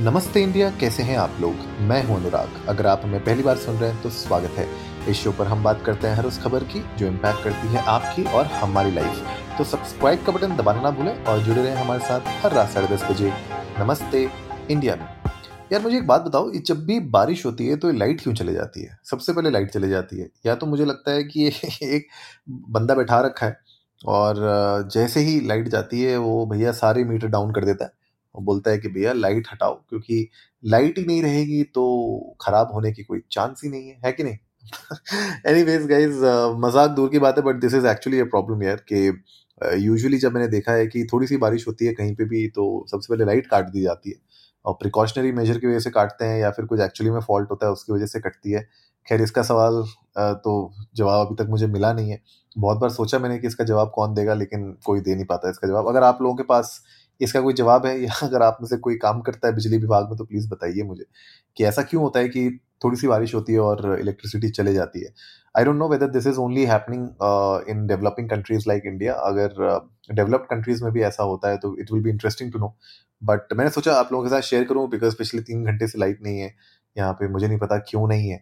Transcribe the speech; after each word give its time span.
नमस्ते 0.00 0.42
इंडिया, 0.42 0.70
कैसे 0.70 1.02
हैं 1.02 1.16
आप 1.16 1.36
लोग? 1.40 1.54
मैं 1.80 2.02
हूँ 2.04 2.16
अनुराग। 2.16 2.66
अगर 2.68 2.86
आप 2.86 3.00
हमें 3.04 3.24
पहली 3.24 3.42
बार 3.42 3.56
सुन 3.56 3.76
रहे 3.76 3.90
हैं 3.90 4.02
तो 4.02 4.10
स्वागत 4.10 4.50
है। 4.50 4.66
इस 5.08 5.16
शो 5.16 5.32
पर 5.32 5.46
हम 5.46 5.62
बात 5.64 5.82
करते 5.82 6.08
हैं 6.08 6.14
हर 6.14 6.26
उस 6.26 6.42
खबर 6.42 6.64
की, 6.64 6.82
जो 6.98 7.06
इम्पैक्ट 7.06 7.44
करती 7.44 7.68
है 7.68 7.82
आपकी 7.82 8.24
और 8.24 8.46
हमारी 8.46 8.90
लाइफ 8.90 9.22
तो 9.58 9.64
सब्सक्राइब 9.64 10.24
का 10.24 10.32
बटन 10.32 10.56
दबाना 10.56 10.82
ना 10.82 10.90
भूलें 10.90 11.24
और 11.24 11.38
जुड़े 11.38 11.62
रहें 11.62 11.76
हमारे 11.76 12.00
साथ 12.00 12.20
हर 12.44 12.52
रात 12.52 12.70
साढ़े 12.70 12.96
दस 12.96 13.04
बजे। 13.10 13.32
नमस्ते 13.78 14.28
इंडिया 14.70 14.96
में। 14.96 15.06
यार, 15.72 15.82
मुझे 15.82 15.96
एक 15.96 16.06
बात 16.06 16.22
बताओ 16.22 16.50
जब 16.50 16.84
भी 16.84 17.00
बारिश 17.00 17.46
होती 17.46 17.66
है 17.66 17.76
तो 17.76 17.92
लाइट 17.92 18.20
क्यों 18.20 18.34
चले 18.34 18.52
जाती 18.52 18.82
है? 18.82 18.98
सबसे 19.04 19.32
पहले 19.32 19.50
लाइट 19.50 19.70
चले 19.70 19.88
जाती 19.88 20.18
है। 20.18 20.28
या 20.46 20.54
तो 20.54 20.66
मुझे 20.66 20.84
लगता 20.84 21.10
है 21.10 21.24
कि 21.24 21.46
एक 21.82 22.06
बंदा 22.50 22.94
बैठा 22.94 23.20
रखा 23.20 23.46
है 23.46 23.58
और 24.06 24.34
जैसे 24.94 25.20
ही 25.20 25.40
लाइट 25.40 25.68
जाती 25.68 26.02
है, 26.02 26.16
वो 26.16 26.46
भैया 26.46 26.72
सारे 26.72 27.04
मीटर 27.04 27.26
डाउन 27.26 27.52
कर 27.52 27.64
देता 27.64 27.84
है। 27.84 28.03
और 28.34 28.42
बोलता 28.42 28.70
है 28.70 28.78
कि, 28.78 28.88
भैया, 28.88 29.12
लाइट 29.12 29.46
हटाओ, 29.52 29.74
क्योंकि 29.88 30.28
लाइट 30.64 30.98
ही 30.98 31.04
नहीं 31.06 31.22
रहेगी 31.22 31.62
तो 31.74 32.36
खराब 32.40 32.72
होने 32.74 32.92
की 32.92 33.02
कोई 33.04 33.20
चांस 33.32 33.60
ही 33.64 33.70
नहीं 33.70 33.88
है। 33.88 33.98
है 34.06 34.12
कि 34.12 34.24
नहीं? 34.24 34.36
एनीवेज 35.48 35.86
गाइस 35.86 36.20
मज़ाक 36.60 36.90
दूर 36.90 37.08
की 37.10 37.18
बात 37.18 37.38
है 37.38 37.42
but 37.44 37.56
this 37.60 37.74
is 37.74 37.86
actually 37.86 38.20
a 38.20 38.24
problem 38.26 38.62
यार, 38.62 38.76
कि 38.92 39.22
यूजुअली 39.78 40.18
जब 40.18 40.32
मैंने 40.34 40.48
देखा 40.48 40.72
है 40.72 40.86
कि 40.86 41.04
थोड़ी 41.12 41.26
सी 41.26 41.36
बारिश 41.38 41.66
होती 41.68 41.86
है 41.86 41.92
कहीं 41.94 42.14
पे 42.16 42.24
भी 42.26 42.46
तो 42.50 42.64
सबसे 42.90 43.12
पहले 43.12 43.24
लाइट 43.24 43.46
काट 43.46 43.68
दी 43.70 43.82
जाती 43.82 44.10
है। 44.10 44.16
और 44.64 44.74
प्रिकॉशनरी 44.80 45.32
मेजर 45.32 45.58
की 45.58 45.66
वजह 45.66 45.78
से 45.80 45.90
काटते 45.90 46.24
हैं 46.24 46.38
या 46.40 46.50
फिर 46.50 46.64
कुछ 46.66 46.80
एक्चुअली 46.80 47.10
में 47.12 47.20
फॉल्ट 47.22 47.50
होता 47.50 47.66
है, 47.66 47.72
उसकी 47.72 47.92
वजह 47.92 48.06
से 48.06 48.20
कटती 48.20 48.52
है। 48.52 48.62
खैर, 49.06 49.22
इसका 49.22 49.42
सवाल 49.42 49.82
तो 50.44 50.72
जवाब 50.96 51.26
अभी 51.26 51.34
तक 51.36 51.50
मुझे 51.50 51.66
मिला 51.68 51.92
नहीं 51.92 52.10
है। 52.10 52.20
बहुत 52.56 52.78
बार 52.78 52.90
सोचा 52.90 53.18
मैंने 53.18 53.38
कि 53.38 53.46
इसका 53.46 53.64
जवाब 53.64 53.90
कौन 53.94 54.14
देगा, 54.14 54.34
लेकिन 54.34 54.70
कोई 54.86 55.00
दे 55.00 55.14
नहीं 55.14 55.24
पाता 55.26 55.50
इसका 55.50 55.68
जवाब। 55.68 55.88
अगर 55.88 56.02
आप 56.04 56.22
लोगों 56.22 56.36
के 56.36 56.42
पास 56.44 56.80
इसका 57.20 57.40
कोई 57.40 57.54
जवाब 57.54 57.86
है? 57.86 57.98
या 58.02 58.12
अगर 58.22 58.42
आप 58.42 58.58
में 58.60 58.68
से 58.68 58.76
कोई 58.78 58.96
काम 58.98 59.20
करता 59.20 59.48
है 59.48 59.54
बिजली 59.54 59.78
विभाग 59.78 60.08
में 60.08 60.16
तो 60.18 60.24
प्लीज़ 60.24 60.48
बताइए 60.50 60.82
मुझे 60.82 61.04
कि 61.56 61.64
ऐसा 61.64 61.82
क्यों 61.82 62.02
होता 62.02 62.20
है 62.20 62.28
कि 62.28 62.48
थोड़ी 62.84 62.96
सी 62.96 63.08
बारिश 63.08 63.34
होती 63.34 63.52
है 63.52 63.58
और 63.60 63.98
इलेक्ट्रिसिटी 64.00 64.48
चले 64.50 64.72
जाती 64.74 65.00
है? 65.00 65.12
I 65.54 65.64
don't 65.64 65.76
know 65.76 65.88
whether 65.88 66.08
this 66.10 66.26
is 66.26 66.38
only 66.38 66.64
happening 66.66 67.04
in 67.68 67.86
developing 67.86 68.28
countries 68.30 68.64
like 68.68 68.82
India 68.86 69.14
अगर 69.14 69.48
डेवलप्ड 70.12 70.44
uh, 70.44 70.50
कंट्रीज़ 70.50 70.82
में 70.84 70.92
भी 70.92 71.02
ऐसा 71.02 71.22
होता 71.22 71.50
है 71.50 71.56
तो 71.58 71.76
it 71.80 71.92
will 71.92 72.02
be 72.02 72.10
interesting 72.10 72.52
to 72.52 72.58
know 72.58 72.74
but 73.22 73.52
मैंने 73.52 73.70
सोचा 73.70 73.94
आप 73.94 74.12
लोगों 74.12 74.24
के 74.24 74.30
साथ 74.30 74.40
शेयर 74.42 74.64
करूँ 74.64 74.88
बिकॉज़ 74.90 75.16
पिछले 75.18 75.40
तीन 75.42 75.64
घंटे 75.64 75.88
से 75.88 75.98
लाइट 75.98 76.22
नहीं 76.22 76.38
है। 76.38 76.54
यहाँ 76.96 77.12
पे 77.12 77.28
मुझे 77.28 77.46
नहीं 77.48 77.58
पता 77.58 77.78
क्यों 77.88 78.06
नहीं 78.08 78.28
है। 78.28 78.36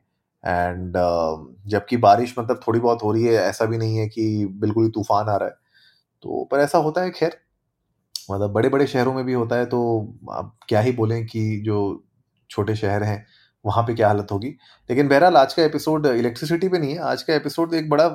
एंड 0.44 0.96
uh, 0.96 1.70
जबकि 1.70 1.96
बारिश 1.96 2.34
मतलब 2.38 2.60
थोड़ी 2.68 2.80
बहुत 2.80 3.02
हो 3.04 3.12
रही 3.12 3.24
है 3.24 3.34
ऐसा 3.34 3.64
भी 3.64 3.78
नहीं 3.78 3.96
है 3.96 4.08
कि 4.08 4.46
बिल्कुल 4.60 4.84
ही 4.84 4.90
तूफ़ान 4.90 5.28
आ 5.28 5.36
रहा 5.36 5.48
है। 5.48 5.54
तो 6.24 6.44
पर 6.52 6.60
ऐसा 6.60 6.78
होता 6.78 7.02
है 7.02 7.10
खैर। 7.10 7.36
मतलब 8.32 8.50
बड़े 8.52 8.68
बड़े 8.68 8.86
शहरों 8.86 9.14
में 9.14 9.24
भी 9.24 9.32
होता 9.32 9.56
है 9.56 9.66
तो 9.66 9.80
आप 10.32 10.56
क्या 10.68 10.80
ही 10.80 10.92
बोलें 10.92 11.24
कि 11.26 11.60
जो 11.64 11.78
छोटे 12.50 12.74
शहर 12.76 13.02
हैं, 13.02 13.24
वहाँ 13.64 13.82
पे 13.84 13.94
क्या 13.94 14.08
हालत 14.08 14.28
होगी। 14.32 14.48
लेकिन 14.90 15.08
बहरहाल, 15.08 15.36
आज 15.36 15.54
का 15.54 15.62
एपिसोड 15.64 16.06
इलेक्ट्रिसिटी 16.06 16.68
पे 16.68 16.78
नहीं 16.78 16.92
है। 16.92 16.98
आज 17.00 17.22
का 17.22 17.34
एपिसोड 17.34 17.74
एक 17.74 17.88
बड़ा 17.90 18.08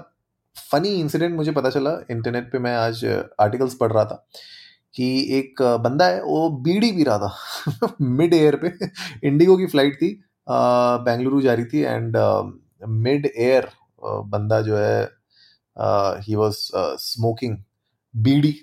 फनी 0.71 0.89
इंसिडेंट 0.91 1.35
मुझे 1.35 1.51
पता 1.51 1.69
चला। 1.69 1.91
इंटरनेट 2.11 2.51
पे 2.51 2.59
मैं 2.59 2.75
आज 2.75 3.05
आर्टिकल्स 3.41 3.75
पढ़ 3.75 3.91
रहा 3.91 4.05
था 4.05 4.25
कि 4.95 5.07
एक 5.37 5.61
बंदा 5.83 6.05
है, 6.05 6.21
वो 6.23 6.49
बीड़ी 6.63 6.91
पी 6.91 7.03
रहा 7.03 7.17
था 7.19 7.95
मिड 8.01 8.33
एयर 8.33 8.55
पे। 8.55 8.71
इंडिगो 9.27 9.57
की 9.57 9.65
फ़्लाइट 9.67 9.95
थी 9.95 10.09
बेंगलुरु 10.49 11.41
जा 11.41 11.53
रही 11.53 11.65
थी 11.65 11.81
एंड 11.81 12.17
मिड 12.87 13.25
एयर 13.37 13.69
बंदा 14.03 14.61
जो 14.61 14.77
है 14.77 15.03
ही 16.21 16.35
वॉज़ 16.35 16.57
स्मोकिंग 17.01 17.57
बीड़ी। 18.13 18.55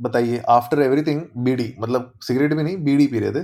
बताइए 0.00 0.42
आफ्टर 0.48 0.80
एवरीथिंग 0.82 1.22
बीड़ी 1.38 1.74
मतलब 1.80 2.12
सिगरेट 2.22 2.54
भी 2.54 2.62
नहीं 2.62 2.76
बीड़ी 2.84 3.06
पी 3.06 3.18
रहे 3.20 3.32
थे। 3.32 3.42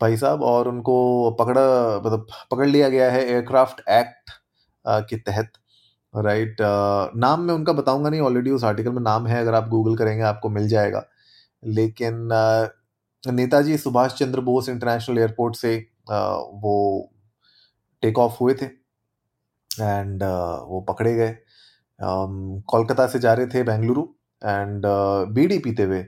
भाई 0.00 0.16
साहब, 0.16 0.42
और 0.42 0.68
उनको 0.68 1.30
पकड़ा 1.40 1.62
मतलब 2.00 2.26
पकड़ 2.50 2.66
लिया 2.66 2.88
गया 2.88 3.10
है 3.12 3.24
एयरक्राफ्ट 3.24 3.80
एक्ट 3.90 4.30
के 4.84 5.16
तहत 5.18 5.52
राइट 6.14 6.56
नाम 7.16 7.40
मैं 7.40 7.54
उनका 7.54 7.72
बताऊँगा 7.74 8.10
नहीं 8.10 8.20
ऑलरेडी 8.22 8.50
उस 8.50 8.64
आर्टिकल 8.64 8.92
में 8.92 9.02
नाम 9.02 9.26
है, 9.26 9.40
अगर 9.40 9.54
आप 9.54 9.68
गूगल 9.68 9.96
करेंगे 9.96 10.22
आपको 10.24 10.48
मिल 10.50 10.68
जाएगा। 10.68 11.04
लेकिन 11.62 12.28
नेताजी 13.24 13.76
सुभाष 13.78 14.14
चंद्र 14.14 14.40
बोस 14.42 14.68
इंटरनेशनल 14.68 15.18
एयरपोर्ट 15.18 15.56
से 15.56 15.76
वो 16.08 17.10
टेक 18.02 18.18
ऑफ़ 18.18 18.36
हुए 18.40 18.54
थे 18.54 18.66
एंड 19.70 20.22
वो 20.22 20.80
पकड़े 20.88 21.14
गए। 21.14 21.36
कोलकाता 22.00 23.06
से 23.06 23.18
जा 23.18 23.32
रहे 23.34 23.46
थे 23.46 23.62
बेंगलुरु। 23.64 24.06
एंड 24.46 24.82
बीड़ी 25.34 25.58
पीते 25.58 25.82
हुए 25.82 26.04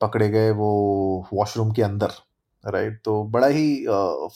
पकड़े 0.00 0.28
गए 0.28 0.50
वो 0.50 0.70
वॉशरूम 1.32 1.72
के 1.72 1.82
अंदर 1.82 2.10
राइट 2.64 3.00
तो 3.04 3.22
बड़ा 3.24 3.46
ही 3.46 3.86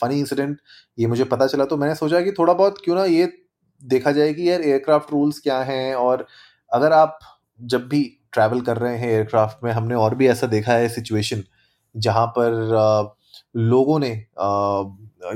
फनी 0.02 0.18
इंसिडेंट 0.20 0.58
ये 0.98 1.06
मुझे 1.06 1.24
पता 1.24 1.46
चला 1.46 1.64
तो 1.64 1.76
मैंने 1.76 1.94
सोचा 1.94 2.20
कि 2.20 2.32
थोड़ा 2.32 2.52
बहुत 2.52 2.78
क्यों 2.84 2.96
ना 2.96 3.04
ये 3.04 3.32
देखा 3.82 4.12
जाए 4.12 4.32
कि 4.34 4.50
यार 4.50 4.60
एयरक्राफ्ट 4.60 5.12
रूल्स 5.12 5.38
क्या 5.38 5.58
हैं 5.62 5.94
और 5.94 6.26
अगर 6.72 6.92
आप 6.92 7.18
जब 7.60 7.88
भी 7.88 8.02
ट्रैवल 8.32 8.60
कर 8.60 8.76
रहे 8.76 8.96
हैं 8.98 9.08
एयरक्राफ्ट 9.08 9.64
में, 9.64 9.70
हमने 9.72 9.94
और 9.94 10.14
भी 10.14 10.28
ऐसा 10.28 10.46
देखा 10.46 10.72
है 10.72 10.88
सिचुएशन 10.88 11.42
जहाँ 11.94 12.26
पर 12.38 13.14
लोगों 13.56 13.98
ने 14.00 14.10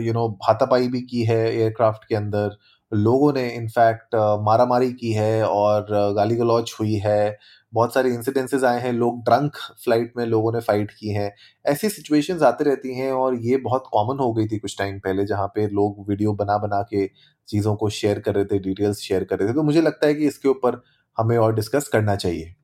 यू 0.06 0.12
नो 0.12 0.28
हाथापाई 0.42 0.88
भी 0.88 1.00
की 1.02 1.22
है 1.24 1.38
एयरक्राफ्ट 1.56 2.04
के 2.08 2.14
अंदर, 2.14 2.56
लोगों 2.92 3.32
ने 3.32 3.48
इनफैक्ट 3.50 4.14
मारामारी 4.42 4.92
की 4.92 5.12
है 5.12 5.46
और 5.48 5.86
गाली 6.16 6.36
गलौच 6.36 6.74
हुई 6.80 6.94
है 7.04 7.38
बहुत 7.74 7.94
सारे 7.94 8.10
इंसिडेंसेस 8.10 8.64
आए 8.64 8.80
हैं, 8.80 8.92
लोग 8.92 9.22
ड्रंक 9.24 9.56
फ़्लाइट 9.84 10.12
में 10.16 10.24
लोगों 10.26 10.52
ने 10.52 10.60
फाइट 10.62 10.90
की 10.90 11.08
हैं। 11.10 11.30
ऐसी 11.64 11.88
सिचुएशंस 11.90 12.42
आती 12.42 12.64
रहती 12.64 12.94
हैं 12.94 13.10
और 13.12 13.34
ये 13.42 13.56
बहुत 13.58 13.84
कॉमन 13.92 14.18
हो 14.20 14.32
गई 14.32 14.46
थी 14.46 14.58
कुछ 14.58 14.78
टाइम 14.78 14.98
पहले 15.00 15.24
जहाँ 15.26 15.46
पे 15.54 15.66
लोग 15.70 16.08
वीडियो 16.08 16.32
बना 16.34 16.58
बना 16.58 16.82
के 16.90 17.06
चीज़ों 17.48 17.74
को 17.76 17.88
शेयर 17.90 18.18
कर 18.20 18.34
रहे 18.34 18.44
थे 18.44 18.58
डिटेल्स 18.60 19.00
शेयर 19.00 19.24
कर 19.24 19.38
रहे 19.38 19.48
थे। 19.48 19.54
तो 19.54 19.62
मुझे 19.62 19.80
लगता 19.82 20.06
है 20.06 20.14
कि 20.14 20.26
इसके 20.26 20.48
ऊपर 20.48 20.82
हमें 21.18 21.36
और 21.38 21.54
डिस्कस 21.54 21.88
करना 21.88 22.16
चाहिए। 22.16 22.54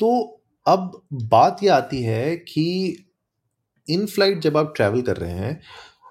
तो 0.00 0.40
अब 0.66 1.00
बात 1.24 1.62
यह 1.62 1.74
आती 1.74 2.02
है 2.02 2.36
कि 2.36 2.64
इन 3.86 4.06
फ़्लाइट 4.06 4.38
जब 4.40 4.56
आप 4.56 4.72
ट्रैवल 4.76 5.02
कर 5.02 5.16
रहे 5.16 5.32
हैं 5.32 5.60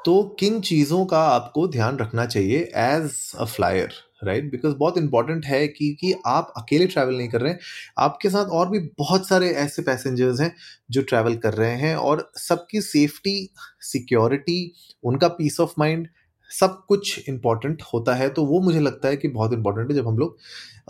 तो 0.06 0.22
किन 0.40 0.60
चीज़ों 0.62 1.06
का 1.06 1.20
आपको 1.28 1.68
ध्यान 1.68 1.98
रखना 1.98 2.26
चाहिए 2.26 2.60
as 2.78 3.12
a 3.36 3.46
flyer 3.46 3.94
right 4.24 4.52
because 4.52 4.76
बहुत 4.76 4.98
इंपॉर्टेंट 4.98 5.46
है 5.46 5.68
कि 5.68 5.90
कि 6.02 6.14
आप 6.26 6.54
अकेले 6.58 6.88
ट्रैवल 6.88 7.16
नहीं 7.18 7.30
कर 7.30 7.42
रहे 7.42 7.52
हैं। 7.52 7.60
आपके 8.00 8.30
साथ 8.30 8.46
और 8.52 8.70
भी 8.70 8.80
बहुत 9.00 9.28
सारे 9.28 9.50
ऐसे 9.56 9.82
पैसेंजर्स 9.82 10.42
हैं 10.42 10.54
जो 10.92 11.02
ट्रैवल 11.02 11.36
कर 11.38 11.54
रहे 11.54 11.76
हैं 11.78 11.96
और 11.96 12.32
सबकी 12.38 12.82
सेफ्टी 12.82 13.50
सिक्योरिटी 13.82 14.60
उनका 15.04 15.28
पीस 15.28 15.60
ऑफ़ 15.60 15.74
माइंड 15.80 16.08
सब 16.54 16.84
कुछ 16.88 17.30
इंपॉर्टेंट 17.30 17.82
होता 17.94 18.16
है 18.16 18.30
तो 18.30 18.46
वो 18.46 18.60
मुझे 18.62 18.80
लगता 18.80 19.08
है 19.08 19.18
कि 19.18 19.28
बहुत 19.30 19.54
इंपॉर्टेंट 19.54 19.90
है 19.90 19.96
जब 19.96 20.08
हम 20.08 20.18
लोग 20.18 20.38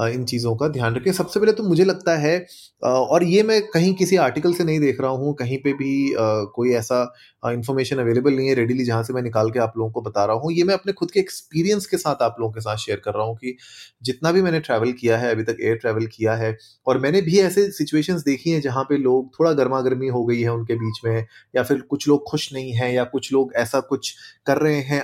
इन 0.04 0.24
चीज़ों 0.26 0.56
का 0.56 0.68
ध्यान 0.68 0.96
रखें। 0.96 1.12
सबसे 1.14 1.40
पहले 1.40 1.52
तो 1.54 1.64
मुझे 1.64 1.84
लगता 1.86 2.16
है 2.18 2.46
और 2.84 3.24
ये 3.24 3.44
मैं 3.44 3.62
कहीं 3.68 3.94
किसी 3.96 4.16
आर्टिकल 4.18 4.54
से 4.54 4.64
नहीं 4.64 4.80
देख 4.80 5.02
रहा 5.02 5.12
हूँ, 5.12 5.34
कहीं 5.36 5.58
पे 5.58 5.74
भी 5.74 6.14
कोई 6.56 6.72
ऐसा 6.76 7.02
इन्फॉर्मेशन 7.46 7.98
अवेलेबल 8.00 8.34
नहीं 8.34 8.48
है 8.48 8.54
रेडीली 8.56 8.84
जहाँ 8.86 9.04
से 9.04 9.14
मैं 9.14 9.22
निकाल 9.22 9.50
के 9.52 9.60
आप 9.60 9.74
लोगों 9.78 9.92
को 9.92 10.02
बता 10.02 10.26
रहा 10.26 10.36
हूँ। 10.36 10.52
ये 10.54 10.64
मैं 10.64 10.74
अपने 10.74 10.94
खुद 10.94 11.12
के 11.12 11.20
एक्सपीरियंस 11.20 11.86
के 11.86 11.98
साथ 11.98 12.22
आप 12.24 12.36
लोगों 12.40 12.52
के 12.54 12.62
साथ 12.62 12.78
शेयर 12.78 13.02
कर 13.06 13.14
रहा 13.14 13.26
हूँ 13.26 13.36
कि 13.36 13.56
जितना 14.04 14.32
भी 14.32 14.42
मैंने 14.42 14.60
ट्रैवल 14.60 14.92
किया 14.92 15.18
है, 15.18 15.32
अभी 15.32 15.44
तक 15.44 15.58
एयर 15.62 15.76
ट्रैवल 15.76 16.06
किया 16.08 16.34
है, 16.36 16.56
और 16.88 17.00
मैंने 17.00 17.22
भी 17.22 17.40
ऐसे 17.40 17.70
सिचुएशंस 17.72 18.24
देखी 18.24 18.52
हैं 18.52 18.62
जहाँ 18.62 18.84
पे 18.90 18.98
लोग 18.98 19.30
थोड़ा 19.40 19.52
गर्मा 19.54 19.82
गर्मी 19.82 20.08
हो 20.08 20.26
गई 20.26 20.42
है 20.42 20.52
उनके 20.52 20.76
बीच 20.76 21.00
में, 21.06 21.26
या 21.56 21.64
फिर 21.64 21.82
कुछ 21.90 22.08
लोग 22.08 22.24
खुश 22.30 22.52
नहीं 22.54 22.74
हैं, 22.74 22.92
या 22.94 23.04
कुछ 23.06 23.32
लोग 23.34 23.54
ऐसा 23.58 23.80
कुछ 23.90 24.14
कर 24.48 24.58
रहे 24.58 24.82
हैं 24.82 25.02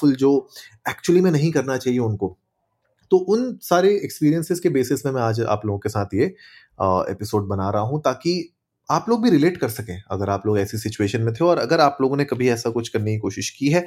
अनलॉफुल 0.00 0.14
जो 0.16 0.48
एक्चुअली 0.88 1.20
में 1.20 1.30
नहीं 1.30 1.50
करना 1.52 1.76
चाहिए 1.76 1.98
उनको। 1.98 2.36
तो 3.10 3.16
उन 3.28 3.58
सारे 3.62 3.94
एक्सपीरियंसेस 3.94 4.60
के 4.60 4.68
बेसिस 4.68 5.04
में 5.06 5.12
मैं 5.12 5.22
आज 5.22 5.40
आप 5.42 5.62
लोगों 5.66 5.78
के 5.78 5.88
साथ 5.88 6.14
ये 6.14 6.24
एपिसोड 7.10 7.46
बना 7.48 7.70
रहा 7.70 7.82
हूँ 7.82 8.00
ताकि 8.00 8.52
आप 8.88 9.08
लोग 9.08 9.22
भी 9.22 9.30
रिलेट 9.30 9.56
कर 9.56 9.68
सकें, 9.68 10.02
अगर 10.10 10.30
आप 10.30 10.46
लोग 10.46 10.58
ऐसी 10.58 10.78
सिचुएशन 10.78 11.22
में 11.22 11.32
थे 11.34 11.44
और 11.44 11.58
अगर 11.58 11.80
आप 11.80 11.98
लोगों 12.00 12.16
ने 12.16 12.24
कभी 12.24 12.48
ऐसा 12.50 12.70
कुछ 12.70 12.88
करने 12.88 13.12
की 13.12 13.18
कोशिश 13.18 13.50
की 13.50 13.68
है, 13.68 13.86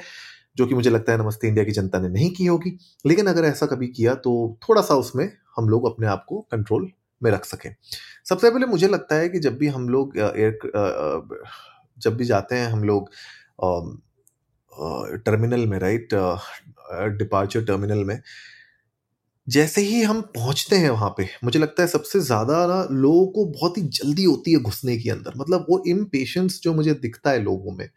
जो 0.57 0.65
कि 0.67 0.75
मुझे 0.75 0.89
लगता 0.89 1.11
है 1.11 1.17
नमस्ते 1.19 1.47
इंडिया 1.47 1.65
की 1.65 1.71
जनता 1.71 1.99
ने 1.99 2.09
नहीं 2.09 2.29
की 2.31 2.45
होगी, 2.45 2.77
लेकिन 3.05 3.27
अगर 3.27 3.45
ऐसा 3.45 3.65
कभी 3.65 3.87
किया 3.87 4.13
तो 4.17 4.33
थोड़ा 4.69 4.81
सा 4.81 4.95
उसमें 4.95 5.29
हम 5.57 5.69
लोग 5.69 5.85
अपने 5.85 6.07
आप 6.07 6.25
को 6.29 6.39
कंट्रोल 6.51 6.91
में 7.21 7.31
रख 7.31 7.45
सकें। 7.45 7.73
सबसे 8.29 8.49
पहले 8.49 8.65
मुझे 8.65 8.87
लगता 8.87 9.15
है 9.15 9.29
कि 9.29 9.39
जब 9.39 9.57
भी 9.57 9.67
हम 9.67 9.89
लोग 9.89 10.17
एयर 10.17 10.57
जब 11.97 12.15
भी 12.17 12.25
जाते 12.25 12.55
हैं 12.55 12.67
हम 12.67 12.83
लोग 12.83 13.09
टर्मिनल 15.25 15.65
में 15.67 15.77
राइट 15.79 16.13
डिपार्चर 17.17 17.63
टर्मिनल 17.65 18.03
में। 18.05 18.19
जैसे 19.47 19.81
ही 19.81 20.01
हम 20.03 20.21
पहुँचते 20.35 20.75
हैं 20.75 20.89
वहाँ 20.89 21.09
पे 21.17 21.27
मुझे 21.43 21.59
लगता 21.59 21.83
है 21.83 21.87
सबसे 21.89 22.19
ज़्यादा 22.21 22.65
ना 22.67 22.81
लोगों 22.91 23.25
को 23.27 23.45
बहुत 23.51 23.77
ही 23.77 23.81
जल्दी 23.83 24.23
होती 24.23 24.51
है 24.53 24.59
घुसने 24.61 24.97
के 24.97 25.09
अंदर। 25.09 25.33
मतलब 25.37 25.65
वो 25.69 25.81
इम्पेशंस 25.87 26.59
जो 26.63 26.73
मुझे 26.73 26.93
दिखता 27.01 27.31
है 27.31 27.41
लोगों 27.43 27.71
में 27.73 27.89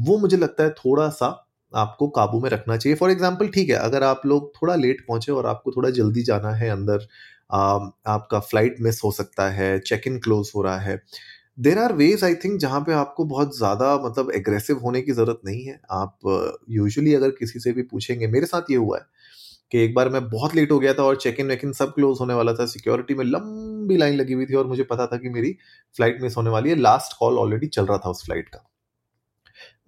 वो 0.00 0.18
मुझे 0.18 0.36
लगता 0.36 0.64
है 0.64 0.70
थोड़ा 0.74 1.08
सा 1.10 1.26
आपको 1.72 2.08
काबू 2.10 2.40
में 2.40 2.48
रखना 2.50 2.76
चाहिए। 2.76 2.96
फॉर 2.96 3.10
एग्ज़ाम्पल 3.10 3.48
ठीक 3.48 3.68
है 3.70 3.76
अगर 3.76 4.02
आप 4.04 4.22
लोग 4.26 4.52
थोड़ा 4.56 4.74
लेट 4.76 5.04
पहुँचे 5.08 5.32
और 5.32 5.46
आपको 5.46 5.72
थोड़ा 5.72 5.90
जल्दी 5.92 6.22
जाना 6.22 6.50
है 6.54 6.70
अंदर 6.70 7.06
आ, 7.52 7.60
आपका 8.08 8.38
फ़्लाइट 8.40 8.76
मिस 8.80 9.00
हो 9.04 9.10
सकता 9.12 9.48
है 9.50 9.78
चेक 9.80 10.06
इन 10.06 10.18
क्लोज 10.20 10.50
हो 10.54 10.62
रहा 10.62 10.78
है 10.80 10.96
there 11.58 11.78
are 11.78 11.92
ways 11.92 12.22
I 12.24 12.34
think 12.34 12.58
जहाँ 12.60 12.80
पे 12.80 12.92
आपको 12.94 13.24
बहुत 13.26 13.56
ज़्यादा 13.56 13.94
मतलब 14.04 14.30
एग्रेसिव 14.34 14.78
होने 14.78 15.00
की 15.02 15.12
ज़रूरत 15.12 15.40
नहीं 15.46 15.64
है। 15.64 15.80
आप 15.92 16.18
यूजुअली 16.70 17.10
uh, 17.10 17.16
अगर 17.16 17.30
किसी 17.30 17.60
से 17.60 17.72
भी 17.72 17.82
पूछेंगे 17.84 18.26
मेरे 18.28 18.46
साथ 18.46 18.70
ये 18.70 18.76
हुआ 18.76 18.98
है 18.98 19.04
कि 19.72 19.78
एक 19.78 19.94
बार 19.94 20.08
मैं 20.08 20.28
बहुत 20.30 20.54
लेट 20.54 20.72
हो 20.72 20.78
गया 20.78 20.94
था 20.94 21.02
और 21.02 21.16
चेक 21.16 21.40
इन 21.40 21.48
वेक 21.48 21.60
इन 21.64 21.72
सब 21.72 21.92
क्लोज 21.94 22.18
होने 22.20 22.34
वाला 22.34 22.52
था। 22.54 22.66
सिक्योरिटी 22.66 23.14
में 23.14 23.24
लंबी 23.24 23.96
लाइन 23.96 24.16
लगी 24.16 24.32
हुई 24.32 24.46
थी 24.46 24.54
और 24.54 24.66
मुझे 24.66 24.82
पता 24.84 25.06
था 25.06 25.16
कि 25.16 25.28
मेरी 25.28 25.52
फ़्लाइट 25.96 26.22
मिस 26.22 26.36
होने 26.36 26.50
वाली 26.50 26.70
है। 26.70 26.76
लास्ट 26.76 27.16
कॉल 27.18 27.38
ऑलरेडी 27.38 27.66
चल 27.68 27.86
रहा 27.86 27.98
था 27.98 28.10
उस 28.10 28.24
फ़्लाइट 28.24 28.48
का। 28.48 28.64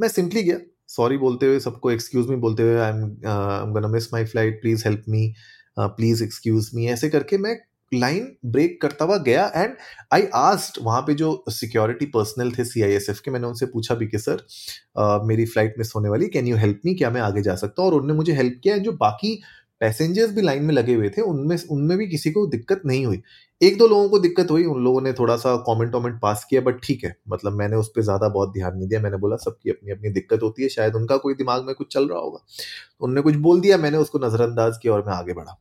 मैं 0.01 0.09
सिंपली 0.09 0.43
गया। 0.43 0.59
सॉरी 0.89 1.17
बोलते 1.19 1.47
हुए 1.47 1.59
सबको 1.61 1.91
एक्सक्यूज 1.91 2.29
मी 2.29 2.37
बोलते 2.39 2.63
हुए 2.63 2.79
I 2.79 2.91
am 2.91 3.73
gonna 3.73 3.89
miss 3.89 4.13
my 4.13 4.25
flight 4.25 4.61
please 4.61 4.85
help 4.85 5.05
me 5.09 5.33
please 5.79 6.23
excuse 6.25 6.71
me 6.75 6.87
ऐसे 6.89 7.09
करके 7.11 7.39
मैं 7.39 7.57
लाइन 7.93 8.29
ब्रेक 8.47 8.81
करता 8.83 9.05
हुआ 9.05 9.17
गया 9.21 9.47
एंड 9.57 9.75
आई 10.13 10.27
आस्ट 10.35 10.79
वहाँ 10.83 11.01
पे 11.03 11.15
जो 11.15 11.45
सिक्योरिटी 11.51 12.07
पर्सनल 12.07 12.51
थे 12.53 12.65
सी 12.65 12.83
आई 12.83 12.93
एस 12.93 13.09
एफ़ 13.11 13.21
के 13.25 13.31
मैंने 13.31 13.47
उनसे 13.47 13.67
पूछा 13.67 13.95
भी 13.95 14.07
कि 14.07 14.19
सर 14.19 14.37
uh, 14.37 15.27
मेरी 15.27 15.47
फ़्लाइट 15.47 15.75
मिस 15.79 15.93
होने 15.97 16.09
वाली 16.09 16.29
कैन 16.29 16.47
यू 16.47 16.57
हेल्प 16.57 16.81
मी 16.87 16.95
क्या 16.95 17.11
मैं 17.11 17.21
आगे 17.21 17.43
जा 17.43 17.55
सकता 17.57 17.83
हूँ? 17.83 17.91
और 17.91 17.97
उन्होंने 17.97 18.17
मुझे 18.17 18.33
हेल्प 18.33 18.61
किया 18.63 18.77
जो 18.79 18.93
बाकी 19.01 19.41
पैसेंजर्स 19.81 20.31
भी 20.35 20.43
लाइन 20.43 20.65
में 20.65 20.73
लगे 20.75 20.95
हुए 20.95 21.09
थे 21.11 21.21
उनमें 21.23 21.57
उनमें 21.71 21.97
भी 21.99 22.07
किसी 22.09 22.31
को 22.31 22.47
दिक्कत 22.47 22.83
नहीं 22.87 23.05
हुई। 23.07 23.21
एक 23.61 23.77
दो 23.79 23.87
लोगों 23.89 24.09
को 24.09 24.19
दिक्कत 24.19 24.51
हुई 24.51 24.65
उन 24.65 24.83
लोगों 24.85 25.01
ने 25.01 25.13
थोड़ा 25.13 25.37
सा 25.37 25.55
कमेंट 25.69 25.95
वमेंट 25.95 26.21
पास 26.21 26.45
किया 26.51 26.61
बट 26.61 26.81
ठीक 26.85 27.05
है 27.05 27.15
मतलब 27.29 27.53
मैंने 27.53 27.77
उस 27.77 27.89
पर 27.97 28.03
ज़्यादा 28.03 28.29
बहुत 28.29 28.53
ध्यान 28.53 28.77
नहीं 28.77 28.89
दिया। 28.89 29.01
मैंने 29.01 29.17
बोला 29.17 29.37
सबकी 29.37 29.71
अपनी 29.71 29.93
अपनी 29.93 30.11
दिक्कत 30.13 30.43
होती 30.43 30.63
है 30.63 30.69
शायद 30.69 30.95
उनका 30.95 31.17
कोई 31.17 31.35
दिमाग 31.35 31.65
में 31.67 31.75
कुछ 31.75 31.93
चल 31.95 32.09
रहा 32.09 32.19
होगा। 32.19 32.39
तो 32.39 33.07
उनने 33.07 33.21
कुछ 33.21 33.37
बोल 33.47 33.61
दिया 33.61 33.79
मैंने 33.79 33.99
उसको 33.99 34.19
नज़रअंदाज 34.27 34.79
किया 34.83 34.93
और 34.95 35.07
मैं 35.07 35.15
आगे 35.15 35.33
बढ़ा। 35.33 35.59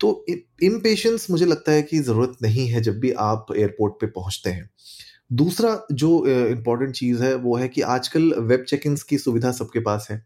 तो 0.00 0.24
इम्पेश 0.62 1.06
मुझे 1.30 1.46
लगता 1.46 1.72
है 1.72 1.82
कि 1.82 1.98
ज़रूरत 2.00 2.36
नहीं 2.42 2.66
है 2.68 2.80
जब 2.82 2.98
भी 3.00 3.10
आप 3.22 3.46
एयरपोर्ट 3.56 3.94
पे 4.00 4.06
पहुँचते 4.06 4.50
हैं। 4.50 4.68
दूसरा 5.34 5.78
जो 5.92 6.08
इम्पोर्टेंट 6.26 6.94
चीज़ 6.94 7.22
है, 7.22 7.34
वो 7.36 7.56
है 7.56 7.68
कि 7.68 7.80
आजकल 7.82 8.32
वेब 8.40 8.64
चेक 8.68 8.86
इन 8.86 8.96
की 9.08 9.18
सुविधा 9.18 9.52
सबके 9.52 9.80
पास 9.80 10.06
है। 10.10 10.24